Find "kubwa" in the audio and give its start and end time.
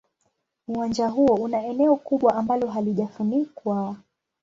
1.95-2.35